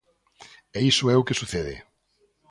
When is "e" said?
0.77-0.79